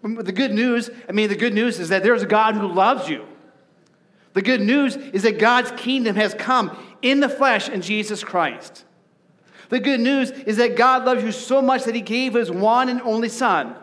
The 0.02 0.33
good 0.33 0.52
news, 0.52 0.90
I 1.09 1.12
mean, 1.12 1.28
the 1.28 1.37
good 1.37 1.55
news 1.55 1.78
is 1.78 1.88
that 1.90 2.02
there's 2.02 2.23
a 2.23 2.26
God 2.26 2.57
who 2.57 2.66
loves 2.66 3.09
you. 3.09 3.25
The 4.33 4.43
good 4.43 4.61
news 4.61 4.97
is 4.97 5.23
that 5.23 5.38
God's 5.38 5.71
kingdom 5.73 6.16
has 6.16 6.35
come 6.35 6.76
in 7.00 7.21
the 7.21 7.28
flesh 7.28 7.69
in 7.69 7.81
Jesus 7.81 8.23
Christ. 8.23 8.85
The 9.68 9.80
good 9.80 10.00
news 10.00 10.30
is 10.30 10.58
that 10.58 10.76
God 10.76 11.04
loves 11.04 11.23
you 11.23 11.32
so 11.32 11.61
much 11.61 11.85
that 11.85 11.94
he 11.94 12.00
gave 12.00 12.35
his 12.35 12.50
one 12.50 12.88
and 12.88 13.00
only 13.02 13.28
Son, 13.28 13.75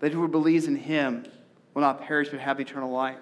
that 0.00 0.12
whoever 0.12 0.28
believes 0.28 0.66
in 0.66 0.76
him 0.76 1.24
will 1.74 1.82
not 1.82 2.02
perish 2.02 2.28
but 2.28 2.40
have 2.40 2.60
eternal 2.60 2.90
life. 2.90 3.18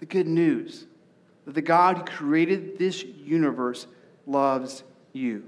The 0.00 0.06
good 0.06 0.26
news 0.26 0.86
that 1.44 1.54
the 1.54 1.62
God 1.62 1.98
who 1.98 2.04
created 2.04 2.78
this 2.78 3.02
universe 3.02 3.86
loves 4.26 4.82
you. 5.12 5.44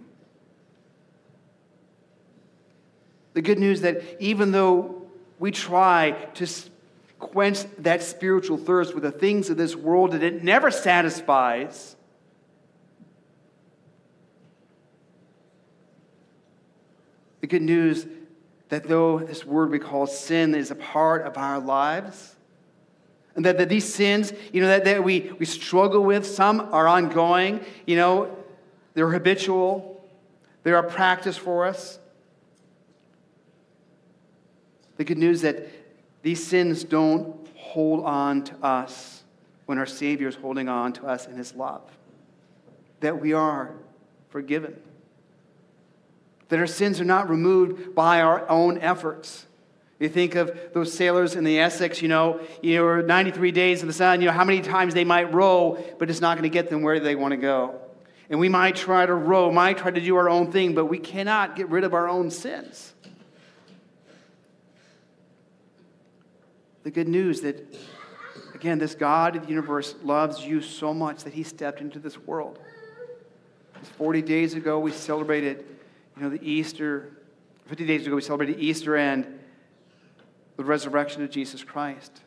The 3.35 3.43
good 3.43 3.59
news 3.59 3.83
that 3.83 4.02
even 4.19 4.52
though 4.52 5.02
we 5.38 5.50
try 5.50 6.12
to 6.35 6.47
quench 7.19 7.64
that 7.78 8.02
spiritual 8.02 8.57
thirst 8.57 8.95
with 8.95 9.02
the 9.02 9.11
things 9.11 9.50
of 9.50 9.57
this 9.57 9.76
world, 9.76 10.12
that 10.12 10.23
it 10.23 10.43
never 10.43 10.71
satisfies, 10.71 11.96
The 17.47 17.50
good 17.50 17.62
news 17.62 18.07
that 18.71 18.88
though 18.88 19.21
this 19.21 19.45
word 19.45 19.71
we 19.71 19.79
call 19.79 20.09
sin 20.09 20.53
is 20.53 20.73
a 20.73 20.75
part 20.75 21.25
of 21.25 21.38
our 21.38 21.61
lives, 21.61 22.35
and 23.37 23.45
that, 23.45 23.57
that 23.59 23.69
these 23.69 23.85
sins, 23.85 24.33
you 24.53 24.61
know, 24.61 24.67
that, 24.67 24.85
that 24.85 25.05
we, 25.05 25.31
we 25.38 25.47
struggle 25.47 26.03
with, 26.03 26.26
some 26.26 26.61
are 26.73 26.88
ongoing, 26.88 27.61
you 27.87 27.95
know, 27.95 28.37
they're 28.95 29.12
habitual, 29.12 30.05
they're 30.65 30.76
a 30.79 30.91
practice 30.91 31.37
for 31.37 31.67
us. 31.67 32.00
The 34.97 35.05
good 35.05 35.19
news 35.19 35.43
that 35.43 35.69
these 36.25 36.45
sins 36.45 36.83
don't 36.83 37.47
hold 37.55 38.05
on 38.05 38.43
to 38.43 38.57
us 38.57 39.23
when 39.67 39.79
our 39.79 39.87
Savior 39.87 40.26
is 40.26 40.35
holding 40.35 40.69
on 40.69 40.95
to 40.95 41.07
us 41.07 41.29
in 41.29 41.37
His 41.37 41.55
love, 41.55 41.83
that 42.99 43.21
we 43.21 43.33
are 43.33 43.73
forgiven 44.31 44.75
that 46.49 46.59
our 46.59 46.67
sins 46.67 47.00
are 47.00 47.05
not 47.05 47.29
removed 47.29 47.95
by 47.95 48.21
our 48.21 48.49
own 48.49 48.79
efforts. 48.79 49.47
You 49.99 50.09
think 50.09 50.35
of 50.35 50.59
those 50.75 50.93
sailors 50.93 51.35
in 51.35 51.45
the 51.45 51.59
Essex, 51.59 52.03
you 52.03 52.09
know, 52.09 52.41
you 52.62 52.76
know, 52.76 53.00
93 53.00 53.50
days 53.50 53.81
in 53.81 53.88
the 53.88 53.95
sun, 53.95 54.21
you 54.21 54.26
know, 54.26 54.33
how 54.33 54.45
many 54.45 54.61
times 54.61 54.93
they 54.93 55.05
might 55.05 55.33
row, 55.33 55.83
but 55.99 56.11
it's 56.11 56.21
not 56.21 56.37
going 56.37 56.49
to 56.49 56.53
get 56.53 56.69
them 56.69 56.83
where 56.83 57.00
they 57.00 57.15
want 57.15 57.33
to 57.33 57.38
go. 57.38 57.81
And 58.29 58.38
we 58.38 58.49
might 58.49 58.76
try 58.76 59.07
to 59.07 59.15
row, 59.15 59.50
might 59.50 59.79
try 59.79 59.91
to 59.91 60.00
do 60.00 60.17
our 60.17 60.29
own 60.29 60.53
thing, 60.53 60.75
but 60.75 60.87
we 60.87 60.99
cannot 60.99 61.57
get 61.57 61.69
rid 61.71 61.85
of 61.85 61.95
our 61.95 62.09
own 62.09 62.31
sins. 62.31 62.93
The 66.83 66.91
good 66.91 67.09
news 67.09 67.41
that, 67.41 67.75
again, 68.55 68.79
this 68.79 68.95
God 68.95 69.35
of 69.37 69.43
the 69.43 69.49
universe 69.49 69.95
loves 70.03 70.45
you 70.45 70.61
so 70.61 70.93
much 70.93 71.25
that 71.25 71.33
he 71.33 71.43
stepped 71.43 71.81
into 71.81 71.99
this 71.99 72.19
world. 72.19 72.59
40 73.97 74.23
days 74.23 74.55
ago, 74.55 74.79
we 74.79 74.93
celebrated 74.93 75.65
you 76.16 76.23
know, 76.23 76.30
the 76.30 76.42
Easter, 76.42 77.11
50 77.66 77.87
days 77.87 78.06
ago, 78.06 78.16
we 78.16 78.23
celebrated 78.23 78.58
Easter 78.58 78.96
and 78.96 79.38
the 80.56 80.64
resurrection 80.64 81.23
of 81.23 81.30
Jesus 81.30 81.62
Christ. 81.62 82.23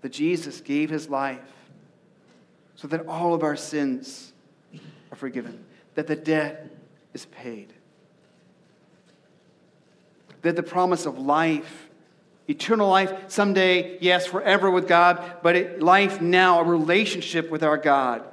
That 0.00 0.10
Jesus 0.10 0.60
gave 0.60 0.90
his 0.90 1.08
life 1.08 1.38
so 2.74 2.88
that 2.88 3.06
all 3.06 3.34
of 3.34 3.44
our 3.44 3.54
sins 3.54 4.32
are 5.12 5.16
forgiven, 5.16 5.64
that 5.94 6.08
the 6.08 6.16
debt 6.16 6.68
is 7.14 7.26
paid, 7.26 7.72
that 10.40 10.56
the 10.56 10.62
promise 10.64 11.06
of 11.06 11.18
life, 11.18 11.88
eternal 12.48 12.88
life, 12.88 13.12
someday, 13.28 13.98
yes, 14.00 14.26
forever 14.26 14.68
with 14.68 14.88
God, 14.88 15.36
but 15.44 15.54
it, 15.54 15.80
life 15.80 16.20
now, 16.20 16.58
a 16.58 16.64
relationship 16.64 17.48
with 17.50 17.62
our 17.62 17.76
God 17.76 18.24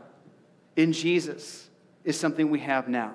in 0.75 0.93
Jesus, 0.93 1.69
is 2.03 2.19
something 2.19 2.49
we 2.49 2.61
have 2.61 2.87
now. 2.87 3.13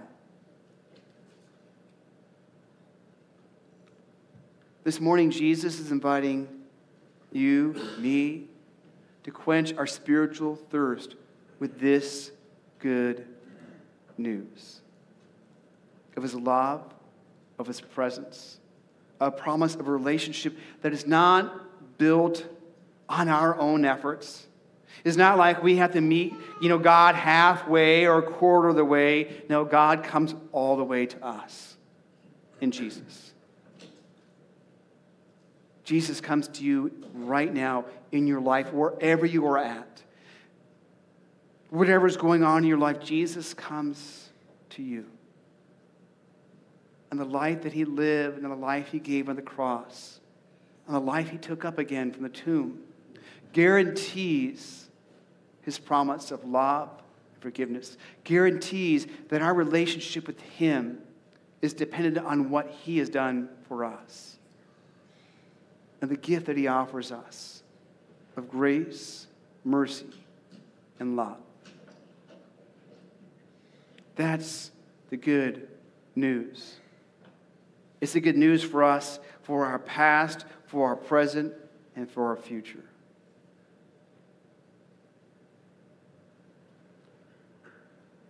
This 4.85 5.01
morning, 5.01 5.31
Jesus 5.31 5.81
is 5.81 5.91
inviting 5.91 6.47
you, 7.33 7.75
me, 7.99 8.45
to 9.23 9.31
quench 9.31 9.73
our 9.73 9.87
spiritual 9.87 10.57
thirst 10.57 11.17
with 11.59 11.81
this 11.81 12.31
good 12.81 13.27
news 14.19 14.83
of 16.19 16.23
his 16.23 16.35
love, 16.35 16.85
of 17.59 17.67
his 17.67 17.81
presence, 17.81 18.61
a 19.21 19.31
promise 19.31 19.75
of 19.75 19.89
a 19.89 19.91
relationship 19.91 20.55
that 20.83 20.93
is 20.93 21.07
not 21.07 21.97
built 21.97 22.47
on 23.09 23.31
our 23.31 23.59
own 23.59 23.87
efforts. 23.87 24.47
It's 25.03 25.17
not 25.17 25.39
like 25.39 25.63
we 25.63 25.77
have 25.77 25.93
to 25.93 26.03
meet, 26.03 26.35
you 26.61 26.69
know, 26.69 26.79
God 26.79 27.15
halfway 27.15 28.07
or 28.07 28.19
a 28.19 28.23
quarter 28.23 28.69
of 28.69 28.77
the 28.77 28.85
way. 28.85 29.45
No, 29.49 29.65
God 29.65 30.05
comes 30.05 30.35
all 30.53 30.77
the 30.77 30.85
way 30.85 31.07
to 31.07 31.25
us 31.25 31.79
in 32.61 32.71
Jesus. 32.71 33.34
Jesus 35.85 36.21
comes 36.21 36.49
to 36.49 36.65
you 36.65 36.91
right 37.13 37.53
now 37.53 37.85
in 38.11 38.27
your 38.27 38.41
life, 38.41 38.73
wherever 38.73 39.27
you 39.27 39.47
are 39.47 39.59
at. 39.59 40.03
Whatever 41.69 42.07
is 42.07 42.17
going 42.17 42.43
on 42.43 42.63
in 42.63 42.69
your 42.69 42.79
life, 42.79 43.01
Jesus 43.01 43.53
comes 43.53 44.31
to 44.71 44.83
you. 44.83 45.05
And 47.11 47.21
the 47.21 47.25
life 47.25 47.63
that 47.63 47.73
he 47.73 47.85
lived 47.85 48.43
and 48.43 48.51
the 48.51 48.57
life 48.57 48.89
he 48.89 48.99
gave 48.99 49.29
on 49.29 49.37
the 49.37 49.43
cross 49.43 50.21
and 50.87 50.97
the 50.97 51.01
life 51.01 51.29
he 51.29 51.39
took 51.39 51.65
up 51.65 51.79
again 51.79 52.13
from 52.13 52.23
the 52.23 52.29
tomb 52.29 52.81
guarantees 53.53 54.89
his 55.63 55.79
promise 55.79 56.31
of 56.31 56.45
love 56.45 56.91
and 57.33 57.43
forgiveness, 57.43 57.97
guarantees 58.25 59.07
that 59.29 59.43
our 59.43 59.55
relationship 59.55 60.27
with 60.27 60.41
him 60.41 60.99
is 61.63 61.73
dependent 61.73 62.19
on 62.19 62.51
what 62.51 62.69
he 62.69 62.99
has 62.99 63.09
done 63.09 63.49
for 63.69 63.85
us 63.85 64.35
and 66.05 66.11
the 66.11 66.19
gift 66.19 66.45
that 66.45 66.57
he 66.59 66.67
offers 66.67 67.11
us 67.11 67.63
of 68.37 68.51
grace, 68.51 69.27
mercy, 69.65 70.05
and 71.01 71.17
love. 71.17 71.39
That's 74.15 74.71
the 75.09 75.17
good 75.17 75.67
news. 76.15 76.75
It's 78.03 78.13
the 78.13 78.21
good 78.21 78.37
news 78.37 78.63
for 78.63 78.85
us, 78.85 79.19
for 79.41 79.65
our 79.65 79.79
past, 79.79 80.45
for 80.67 80.89
our 80.89 80.97
present, 80.97 81.55
and 81.97 82.07
for 82.11 82.27
our 82.27 82.37
future. 82.37 82.85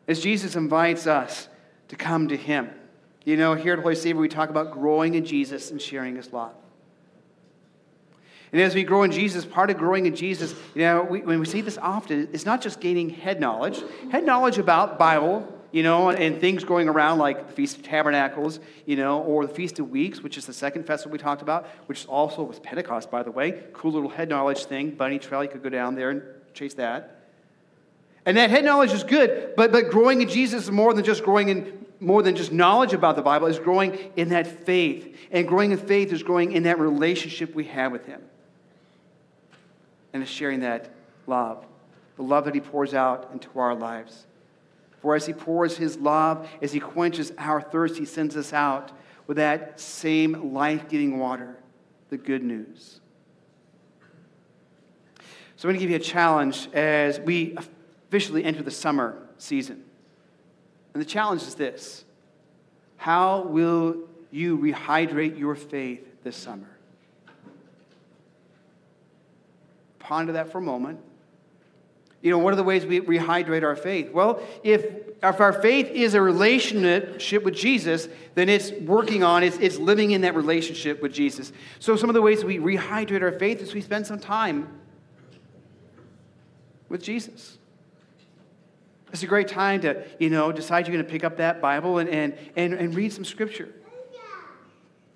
As 0.06 0.20
Jesus 0.20 0.54
invites 0.54 1.08
us 1.08 1.48
to 1.88 1.96
come 1.96 2.28
to 2.28 2.36
Him, 2.36 2.70
you 3.24 3.36
know, 3.36 3.54
here 3.54 3.72
at 3.72 3.80
Holy 3.80 3.96
Savior, 3.96 4.20
we 4.20 4.28
talk 4.28 4.48
about 4.48 4.70
growing 4.70 5.16
in 5.16 5.24
Jesus 5.24 5.72
and 5.72 5.82
sharing 5.82 6.14
His 6.14 6.32
love. 6.32 6.54
And 8.54 8.62
as 8.62 8.72
we 8.72 8.84
grow 8.84 9.02
in 9.02 9.10
Jesus, 9.10 9.44
part 9.44 9.68
of 9.70 9.78
growing 9.78 10.06
in 10.06 10.14
Jesus, 10.14 10.54
you 10.76 10.82
know, 10.82 11.02
we, 11.02 11.22
when 11.22 11.40
we 11.40 11.44
see 11.44 11.60
this 11.60 11.76
often, 11.76 12.28
it's 12.32 12.46
not 12.46 12.60
just 12.60 12.78
gaining 12.78 13.10
head 13.10 13.40
knowledge, 13.40 13.82
head 14.12 14.24
knowledge 14.24 14.58
about 14.58 14.96
Bible, 14.96 15.52
you 15.72 15.82
know, 15.82 16.10
and 16.10 16.40
things 16.40 16.62
going 16.62 16.88
around 16.88 17.18
like 17.18 17.48
the 17.48 17.52
Feast 17.52 17.78
of 17.78 17.82
Tabernacles, 17.82 18.60
you 18.86 18.94
know, 18.94 19.22
or 19.22 19.44
the 19.44 19.52
Feast 19.52 19.80
of 19.80 19.90
Weeks, 19.90 20.22
which 20.22 20.38
is 20.38 20.46
the 20.46 20.52
second 20.52 20.86
festival 20.86 21.10
we 21.10 21.18
talked 21.18 21.42
about, 21.42 21.66
which 21.86 22.06
also 22.06 22.44
was 22.44 22.60
Pentecost, 22.60 23.10
by 23.10 23.24
the 23.24 23.30
way. 23.32 23.60
Cool 23.72 23.90
little 23.90 24.08
head 24.08 24.28
knowledge 24.28 24.66
thing. 24.66 24.92
Bunny 24.92 25.18
Trail, 25.18 25.42
you 25.42 25.50
could 25.50 25.64
go 25.64 25.68
down 25.68 25.96
there 25.96 26.10
and 26.10 26.22
chase 26.52 26.74
that. 26.74 27.24
And 28.24 28.36
that 28.36 28.50
head 28.50 28.64
knowledge 28.64 28.92
is 28.92 29.02
good, 29.02 29.54
but, 29.56 29.72
but 29.72 29.90
growing 29.90 30.22
in 30.22 30.28
Jesus 30.28 30.62
is 30.62 30.70
more 30.70 30.94
than 30.94 31.04
just 31.04 31.24
growing 31.24 31.48
in 31.48 31.86
more 31.98 32.22
than 32.22 32.36
just 32.36 32.52
knowledge 32.52 32.92
about 32.92 33.16
the 33.16 33.22
Bible, 33.22 33.48
is 33.48 33.58
growing 33.58 33.98
in 34.14 34.28
that 34.28 34.46
faith. 34.46 35.16
And 35.32 35.48
growing 35.48 35.72
in 35.72 35.78
faith 35.78 36.12
is 36.12 36.22
growing 36.22 36.52
in 36.52 36.64
that 36.64 36.78
relationship 36.78 37.52
we 37.56 37.64
have 37.64 37.90
with 37.90 38.06
Him 38.06 38.20
and 40.14 40.22
is 40.22 40.28
sharing 40.28 40.60
that 40.60 40.88
love, 41.26 41.66
the 42.16 42.22
love 42.22 42.46
that 42.46 42.54
He 42.54 42.60
pours 42.60 42.94
out 42.94 43.28
into 43.32 43.48
our 43.58 43.74
lives. 43.74 44.26
For 45.02 45.14
as 45.14 45.26
He 45.26 45.34
pours 45.34 45.76
His 45.76 45.98
love, 45.98 46.48
as 46.62 46.72
He 46.72 46.80
quenches 46.80 47.32
our 47.36 47.60
thirst, 47.60 47.98
He 47.98 48.06
sends 48.06 48.36
us 48.36 48.54
out 48.54 48.92
with 49.26 49.36
that 49.36 49.78
same 49.78 50.54
life 50.54 50.88
giving 50.88 51.18
water, 51.18 51.56
the 52.08 52.16
good 52.16 52.42
news. 52.42 53.00
So 55.56 55.68
I'm 55.68 55.74
going 55.74 55.80
to 55.80 55.80
give 55.80 55.90
you 55.90 55.96
a 55.96 55.98
challenge 55.98 56.68
as 56.72 57.20
we 57.20 57.56
officially 57.56 58.44
enter 58.44 58.62
the 58.62 58.70
summer 58.70 59.16
season. 59.38 59.82
And 60.92 61.00
the 61.00 61.06
challenge 61.06 61.42
is 61.42 61.56
this 61.56 62.04
How 62.96 63.42
will 63.42 63.96
you 64.30 64.58
rehydrate 64.58 65.38
your 65.38 65.56
faith 65.56 66.06
this 66.22 66.36
summer? 66.36 66.73
Ponder 70.04 70.32
that 70.34 70.52
for 70.52 70.58
a 70.58 70.62
moment. 70.62 71.00
You 72.20 72.30
know, 72.30 72.38
what 72.38 72.52
are 72.52 72.56
the 72.56 72.62
ways 72.62 72.86
we 72.86 73.00
rehydrate 73.00 73.62
our 73.62 73.76
faith? 73.76 74.12
Well, 74.12 74.40
if, 74.62 74.84
if 75.22 75.40
our 75.40 75.52
faith 75.52 75.88
is 75.90 76.14
a 76.14 76.20
relationship 76.20 77.42
with 77.42 77.54
Jesus, 77.54 78.08
then 78.34 78.48
it's 78.48 78.70
working 78.70 79.22
on, 79.22 79.42
it's, 79.42 79.58
it's 79.58 79.78
living 79.78 80.12
in 80.12 80.22
that 80.22 80.34
relationship 80.34 81.02
with 81.02 81.12
Jesus. 81.12 81.52
So, 81.80 81.96
some 81.96 82.08
of 82.08 82.14
the 82.14 82.22
ways 82.22 82.44
we 82.44 82.58
rehydrate 82.58 83.22
our 83.22 83.32
faith 83.32 83.60
is 83.60 83.74
we 83.74 83.80
spend 83.80 84.06
some 84.06 84.18
time 84.18 84.80
with 86.88 87.02
Jesus. 87.02 87.58
It's 89.12 89.22
a 89.22 89.26
great 89.26 89.48
time 89.48 89.80
to, 89.82 90.04
you 90.18 90.30
know, 90.30 90.50
decide 90.50 90.86
you're 90.86 90.94
going 90.94 91.04
to 91.04 91.10
pick 91.10 91.24
up 91.24 91.36
that 91.36 91.60
Bible 91.60 91.98
and, 91.98 92.08
and, 92.08 92.36
and, 92.56 92.74
and 92.74 92.94
read 92.94 93.12
some 93.12 93.24
scripture. 93.24 93.68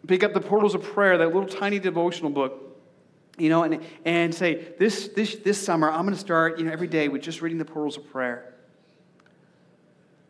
Pick 0.07 0.23
up 0.23 0.33
the 0.33 0.41
Portals 0.41 0.75
of 0.75 0.83
Prayer, 0.83 1.19
that 1.19 1.27
little 1.27 1.47
tiny 1.47 1.79
devotional 1.79 2.31
book 2.31 2.68
you 3.39 3.49
know, 3.49 3.63
and, 3.63 3.81
and 4.05 4.35
say, 4.35 4.73
this, 4.79 5.09
this, 5.09 5.37
this 5.37 5.61
summer, 5.61 5.91
I'm 5.91 6.03
going 6.03 6.15
to 6.15 6.21
start, 6.21 6.59
you 6.59 6.65
know, 6.65 6.73
every 6.73 6.89
day 6.89 7.09
with 7.09 7.23
just 7.23 7.41
reading 7.41 7.59
the 7.59 7.65
portals 7.65 7.97
of 7.97 8.11
prayer. 8.11 8.55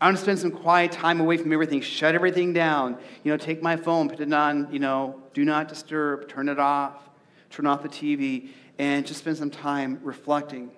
I'm 0.01 0.09
going 0.09 0.17
to 0.17 0.23
spend 0.23 0.39
some 0.39 0.53
quiet 0.53 0.93
time 0.93 1.21
away 1.21 1.39
from 1.39 1.53
everything, 1.53 1.81
shut 1.81 2.15
everything 2.15 2.53
down, 2.53 2.99
you 3.25 3.33
know, 3.33 3.37
take 3.37 3.63
my 3.63 3.77
phone, 3.77 4.09
put 4.09 4.21
it 4.21 4.33
on, 4.33 4.69
you 4.71 4.79
know, 4.79 5.21
do 5.35 5.45
not 5.45 5.69
disturb, 5.69 6.29
turn 6.29 6.49
it 6.49 6.61
off, 6.61 7.09
turn 7.51 7.67
off 7.67 7.83
the 7.83 7.89
TV, 7.89 8.51
and 8.79 9.05
just 9.05 9.21
spend 9.21 9.37
some 9.37 9.51
time 9.51 9.99
reflecting 10.05 10.71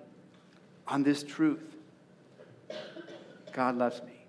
on 0.87 1.03
this 1.03 1.21
truth. 1.21 1.75
God 3.53 3.77
loves 3.77 4.01
me. 4.01 4.25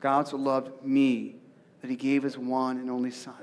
God 0.00 0.28
so 0.28 0.36
loved 0.36 0.84
me 0.84 1.36
that 1.80 1.90
he 1.90 1.96
gave 1.96 2.22
his 2.22 2.38
one 2.38 2.76
and 2.76 2.88
only 2.88 3.10
Son 3.10 3.34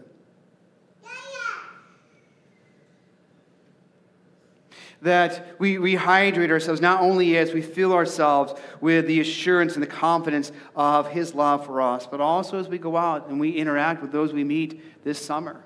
that 5.01 5.59
we 5.59 5.75
rehydrate 5.75 6.49
ourselves 6.49 6.81
not 6.81 7.01
only 7.01 7.37
as 7.37 7.53
we 7.53 7.61
fill 7.61 7.93
ourselves 7.93 8.53
with 8.81 9.07
the 9.07 9.19
assurance 9.19 9.73
and 9.75 9.83
the 9.83 9.87
confidence 9.87 10.51
of 10.75 11.09
His 11.09 11.35
love 11.35 11.65
for 11.65 11.81
us, 11.81 12.07
but 12.07 12.21
also 12.21 12.59
as 12.59 12.67
we 12.67 12.77
go 12.77 12.97
out 12.97 13.27
and 13.27 13.39
we 13.39 13.51
interact 13.51 14.01
with 14.01 14.11
those 14.11 14.33
we 14.33 14.43
meet 14.43 15.03
this 15.03 15.19
summer 15.19 15.63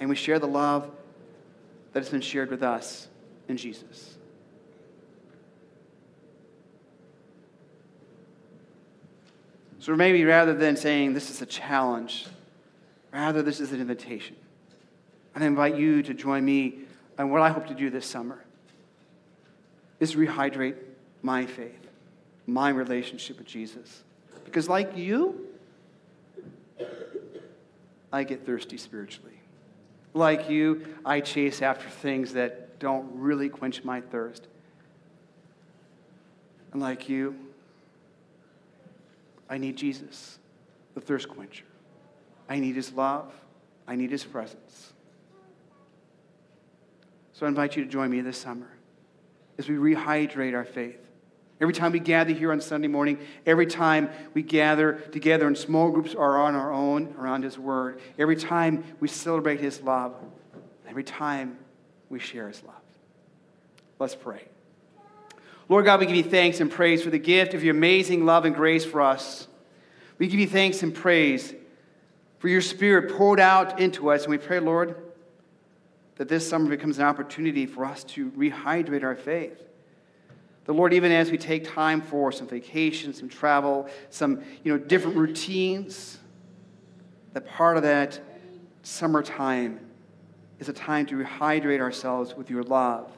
and 0.00 0.08
we 0.08 0.16
share 0.16 0.38
the 0.38 0.46
love 0.46 0.90
that 1.92 2.00
has 2.00 2.10
been 2.10 2.20
shared 2.20 2.50
with 2.50 2.62
us 2.62 3.08
in 3.48 3.56
Jesus. 3.56 4.16
So 9.78 9.94
maybe 9.94 10.24
rather 10.24 10.54
than 10.54 10.76
saying 10.76 11.12
this 11.12 11.28
is 11.28 11.42
a 11.42 11.46
challenge, 11.46 12.26
rather 13.12 13.42
this 13.42 13.60
is 13.60 13.72
an 13.72 13.82
invitation. 13.82 14.34
And 15.34 15.44
I 15.44 15.46
invite 15.46 15.76
you 15.76 16.02
to 16.02 16.14
join 16.14 16.42
me 16.42 16.78
and 17.18 17.30
what 17.30 17.42
I 17.42 17.50
hope 17.50 17.66
to 17.68 17.74
do 17.74 17.90
this 17.90 18.06
summer 18.06 18.42
is 20.00 20.14
rehydrate 20.14 20.76
my 21.22 21.46
faith, 21.46 21.88
my 22.46 22.68
relationship 22.68 23.38
with 23.38 23.46
Jesus. 23.46 24.02
Because, 24.44 24.68
like 24.68 24.96
you, 24.96 25.48
I 28.12 28.24
get 28.24 28.46
thirsty 28.46 28.76
spiritually. 28.76 29.40
Like 30.12 30.48
you, 30.48 30.86
I 31.04 31.20
chase 31.20 31.62
after 31.62 31.88
things 31.88 32.34
that 32.34 32.78
don't 32.78 33.08
really 33.14 33.48
quench 33.48 33.82
my 33.84 34.00
thirst. 34.00 34.46
And 36.72 36.80
like 36.80 37.08
you, 37.08 37.34
I 39.48 39.58
need 39.58 39.76
Jesus, 39.76 40.38
the 40.94 41.00
thirst 41.00 41.28
quencher. 41.28 41.64
I 42.48 42.58
need 42.58 42.76
his 42.76 42.92
love. 42.92 43.32
I 43.86 43.96
need 43.96 44.10
his 44.10 44.24
presence. 44.24 44.93
So 47.44 47.46
I 47.46 47.50
invite 47.50 47.76
you 47.76 47.84
to 47.84 47.90
join 47.90 48.10
me 48.10 48.22
this 48.22 48.38
summer 48.38 48.70
as 49.58 49.68
we 49.68 49.74
rehydrate 49.74 50.54
our 50.54 50.64
faith. 50.64 50.98
Every 51.60 51.74
time 51.74 51.92
we 51.92 52.00
gather 52.00 52.32
here 52.32 52.52
on 52.52 52.60
Sunday 52.62 52.88
morning, 52.88 53.18
every 53.44 53.66
time 53.66 54.08
we 54.32 54.40
gather 54.40 54.94
together 54.94 55.46
in 55.46 55.54
small 55.54 55.90
groups 55.90 56.14
or 56.14 56.38
on 56.38 56.54
our 56.54 56.72
own 56.72 57.14
around 57.18 57.44
His 57.44 57.58
Word, 57.58 58.00
every 58.18 58.36
time 58.36 58.82
we 58.98 59.08
celebrate 59.08 59.60
His 59.60 59.82
love, 59.82 60.14
every 60.88 61.04
time 61.04 61.58
we 62.08 62.18
share 62.18 62.48
His 62.48 62.62
love. 62.62 62.80
Let's 63.98 64.14
pray. 64.14 64.48
Lord 65.68 65.84
God, 65.84 66.00
we 66.00 66.06
give 66.06 66.16
you 66.16 66.22
thanks 66.22 66.60
and 66.60 66.70
praise 66.70 67.02
for 67.02 67.10
the 67.10 67.18
gift 67.18 67.52
of 67.52 67.62
your 67.62 67.74
amazing 67.74 68.24
love 68.24 68.46
and 68.46 68.54
grace 68.54 68.86
for 68.86 69.02
us. 69.02 69.48
We 70.16 70.28
give 70.28 70.40
you 70.40 70.48
thanks 70.48 70.82
and 70.82 70.94
praise 70.94 71.52
for 72.38 72.48
your 72.48 72.62
Spirit 72.62 73.14
poured 73.14 73.38
out 73.38 73.80
into 73.80 74.10
us. 74.10 74.22
And 74.22 74.30
we 74.30 74.38
pray, 74.38 74.60
Lord, 74.60 74.96
that 76.16 76.28
this 76.28 76.48
summer 76.48 76.68
becomes 76.68 76.98
an 76.98 77.04
opportunity 77.04 77.66
for 77.66 77.84
us 77.84 78.04
to 78.04 78.30
rehydrate 78.32 79.02
our 79.02 79.16
faith. 79.16 79.62
The 80.64 80.72
Lord, 80.72 80.94
even 80.94 81.12
as 81.12 81.30
we 81.30 81.36
take 81.36 81.68
time 81.68 82.00
for 82.00 82.32
some 82.32 82.46
vacation, 82.46 83.12
some 83.12 83.28
travel, 83.28 83.88
some 84.10 84.42
you 84.62 84.72
know, 84.72 84.78
different 84.78 85.16
routines, 85.16 86.18
that 87.32 87.46
part 87.46 87.76
of 87.76 87.82
that 87.82 88.20
summertime 88.82 89.80
is 90.58 90.68
a 90.68 90.72
time 90.72 91.04
to 91.06 91.16
rehydrate 91.16 91.80
ourselves 91.80 92.34
with 92.34 92.48
your 92.48 92.62
love, 92.62 93.10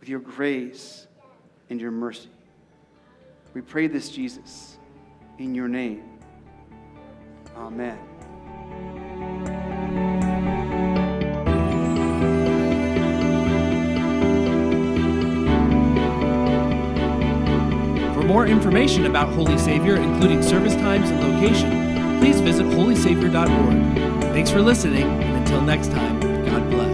with 0.00 0.08
your 0.08 0.20
grace, 0.20 1.06
and 1.68 1.80
your 1.80 1.90
mercy. 1.90 2.30
We 3.54 3.60
pray 3.60 3.86
this, 3.86 4.08
Jesus, 4.08 4.78
in 5.38 5.54
your 5.54 5.68
name. 5.68 6.02
Amen. 7.56 8.09
More 18.40 18.46
information 18.46 19.04
about 19.04 19.28
Holy 19.34 19.58
Savior, 19.58 19.96
including 19.96 20.42
service 20.42 20.74
times 20.76 21.10
and 21.10 21.20
location, 21.20 22.20
please 22.20 22.40
visit 22.40 22.64
holysavior.org. 22.68 24.22
Thanks 24.32 24.50
for 24.50 24.62
listening, 24.62 25.02
and 25.02 25.36
until 25.36 25.60
next 25.60 25.90
time, 25.90 26.18
God 26.46 26.70
bless. 26.70 26.89